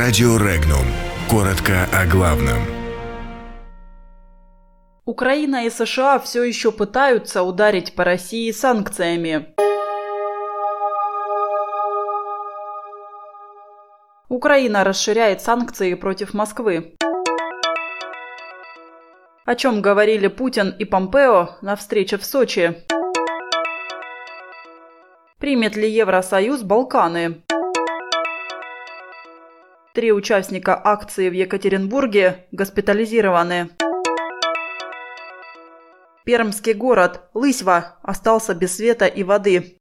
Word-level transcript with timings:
Радио 0.00 0.36
Регнум. 0.36 0.86
Коротко 1.28 1.88
о 1.92 2.06
главном. 2.06 2.62
Украина 5.04 5.66
и 5.66 5.70
США 5.70 6.20
все 6.20 6.44
еще 6.44 6.70
пытаются 6.70 7.42
ударить 7.42 7.96
по 7.96 8.04
России 8.04 8.52
санкциями. 8.52 9.56
Украина 14.28 14.84
расширяет 14.84 15.40
санкции 15.40 15.94
против 15.94 16.32
Москвы. 16.32 16.94
О 19.46 19.56
чем 19.56 19.82
говорили 19.82 20.28
Путин 20.28 20.76
и 20.78 20.84
Помпео 20.84 21.56
на 21.60 21.74
встрече 21.74 22.18
в 22.18 22.24
Сочи? 22.24 22.84
Примет 25.40 25.74
ли 25.74 25.90
Евросоюз 25.90 26.62
Балканы? 26.62 27.42
Три 29.98 30.12
участника 30.12 30.80
акции 30.80 31.28
в 31.28 31.32
Екатеринбурге 31.32 32.46
госпитализированы. 32.52 33.70
Пермский 36.24 36.72
город 36.72 37.22
Лысьва 37.34 37.96
остался 38.04 38.54
без 38.54 38.76
света 38.76 39.06
и 39.06 39.24
воды. 39.24 39.80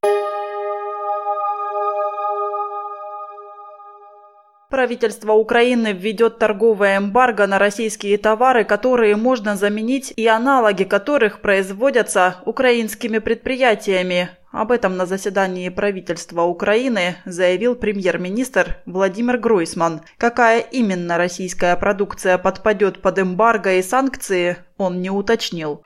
Правительство 4.72 5.34
Украины 5.34 5.94
введет 5.94 6.40
торговое 6.40 6.98
эмбарго 6.98 7.46
на 7.46 7.60
российские 7.60 8.18
товары, 8.18 8.64
которые 8.64 9.16
можно 9.18 9.56
заменить 9.56 10.12
и 10.16 10.26
аналоги 10.26 10.84
которых 10.84 11.42
производятся 11.42 12.38
украинскими 12.44 13.20
предприятиями. 13.20 14.32
Об 14.52 14.72
этом 14.72 14.96
на 14.96 15.06
заседании 15.06 15.68
правительства 15.68 16.44
Украины 16.44 17.18
заявил 17.26 17.76
премьер-министр 17.76 18.78
Владимир 18.86 19.38
Гройсман. 19.38 20.02
Какая 20.18 20.62
именно 20.62 21.18
российская 21.18 21.76
продукция 21.76 22.38
подпадет 22.38 23.02
под 23.02 23.20
эмбарго 23.20 23.74
и 23.74 23.82
санкции, 23.82 24.58
он 24.78 25.02
не 25.02 25.10
уточнил. 25.10 25.84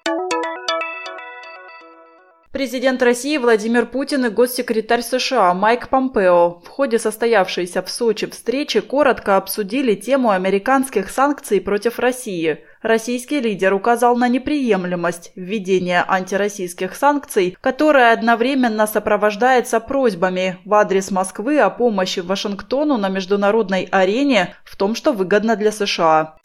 Президент 2.51 3.01
России 3.01 3.37
Владимир 3.37 3.85
Путин 3.87 4.25
и 4.25 4.29
госсекретарь 4.29 5.01
США 5.01 5.53
Майк 5.53 5.87
Помпео 5.87 6.59
в 6.59 6.67
ходе 6.67 6.99
состоявшейся 6.99 7.81
в 7.81 7.89
Сочи 7.89 8.27
встречи 8.27 8.81
коротко 8.81 9.37
обсудили 9.37 9.95
тему 9.95 10.29
американских 10.31 11.09
санкций 11.09 11.61
против 11.61 11.97
России. 11.97 12.59
Российский 12.81 13.39
лидер 13.39 13.75
указал 13.75 14.15
на 14.15 14.27
неприемлемость 14.27 15.31
введения 15.35 16.03
антироссийских 16.07 16.95
санкций, 16.95 17.55
которая 17.61 18.11
одновременно 18.11 18.87
сопровождается 18.87 19.79
просьбами 19.79 20.57
в 20.65 20.73
адрес 20.73 21.11
Москвы 21.11 21.59
о 21.59 21.69
помощи 21.69 22.21
Вашингтону 22.21 22.97
на 22.97 23.09
международной 23.09 23.87
арене 23.91 24.55
в 24.63 24.75
том, 24.77 24.95
что 24.95 25.13
выгодно 25.13 25.55
для 25.55 25.71
США. 25.71 26.37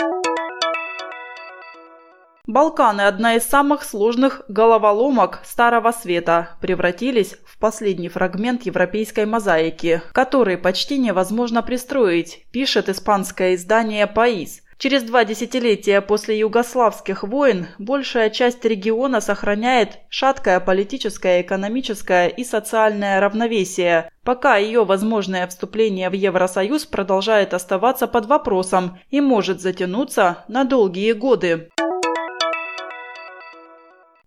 Балканы, 2.47 3.01
одна 3.01 3.35
из 3.35 3.43
самых 3.45 3.83
сложных 3.83 4.43
головоломок 4.47 5.41
Старого 5.45 5.91
Света, 5.91 6.51
превратились 6.61 7.35
в 7.45 7.59
последний 7.59 8.09
фрагмент 8.09 8.63
европейской 8.65 9.25
мозаики, 9.25 10.01
который 10.13 10.57
почти 10.57 10.99
невозможно 10.99 11.63
пристроить, 11.63 12.47
пишет 12.53 12.89
испанское 12.89 13.55
издание 13.57 14.07
«Паис». 14.07 14.63
Через 14.79 15.05
два 15.05 15.25
десятилетия 15.25 16.03
после 16.03 16.39
югославских 16.39 17.23
войн 17.23 17.69
большая 17.79 18.29
часть 18.29 18.63
региона 18.67 19.23
сохраняет 19.23 20.01
шаткое 20.11 20.61
политическое, 20.61 21.41
экономическое 21.41 22.29
и 22.29 22.45
социальное 22.45 23.19
равновесие, 23.19 24.11
пока 24.23 24.59
ее 24.59 24.85
возможное 24.85 25.47
вступление 25.47 26.11
в 26.11 26.13
Евросоюз 26.13 26.85
продолжает 26.85 27.55
оставаться 27.55 28.07
под 28.07 28.27
вопросом 28.27 28.99
и 29.11 29.23
может 29.23 29.63
затянуться 29.63 30.45
на 30.47 30.65
долгие 30.65 31.13
годы. 31.13 31.71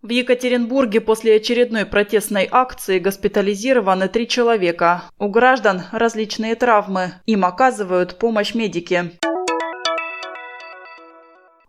В 0.02 0.10
Екатеринбурге 0.10 1.02
после 1.02 1.36
очередной 1.36 1.86
протестной 1.86 2.48
акции 2.50 2.98
госпитализированы 2.98 4.08
три 4.08 4.28
человека. 4.28 5.04
У 5.20 5.28
граждан 5.28 5.84
различные 5.92 6.56
травмы. 6.56 7.14
Им 7.28 7.46
оказывают 7.46 8.18
помощь 8.18 8.56
медики. 8.56 9.12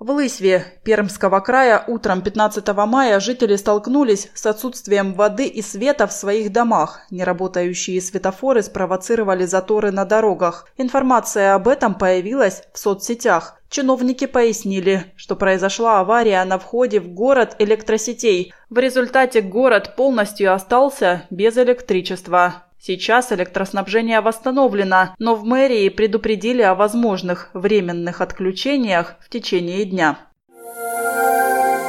В 0.01 0.13
Лысьве 0.13 0.65
Пермского 0.83 1.41
края 1.41 1.85
утром 1.87 2.23
15 2.23 2.67
мая 2.87 3.21
жители 3.21 3.57
столкнулись 3.57 4.31
с 4.33 4.47
отсутствием 4.47 5.13
воды 5.13 5.45
и 5.45 5.61
света 5.61 6.07
в 6.07 6.13
своих 6.13 6.53
домах. 6.53 7.01
Неработающие 7.11 8.01
светофоры 8.01 8.63
спровоцировали 8.63 9.45
заторы 9.45 9.91
на 9.91 10.07
дорогах. 10.07 10.67
Информация 10.79 11.55
об 11.55 11.69
этом 11.69 11.95
появилась 11.95 12.63
в 12.73 12.79
соцсетях. 12.79 13.61
Чиновники 13.69 14.27
пояснили, 14.27 15.13
что 15.17 15.37
произошла 15.37 16.01
авария 16.01 16.43
на 16.47 16.59
входе 16.59 16.99
в 16.99 17.09
город 17.09 17.57
электросетей. 17.59 18.55
В 18.71 18.79
результате 18.79 19.43
город 19.43 19.97
полностью 19.97 20.55
остался 20.55 21.27
без 21.29 21.59
электричества. 21.59 22.65
Сейчас 22.83 23.31
электроснабжение 23.31 24.23
восстановлено, 24.23 25.15
но 25.19 25.35
в 25.35 25.45
мэрии 25.45 25.91
предупредили 25.91 26.63
о 26.63 26.75
возможных 26.75 27.51
временных 27.53 28.23
отключениях 28.23 29.17
в 29.21 29.29
течение 29.29 29.85
дня. 29.85 30.19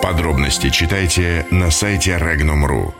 Подробности 0.03 0.69
читайте 0.69 1.46
на 1.50 1.72
сайте 1.72 2.18
Regnum.ru. 2.18 2.94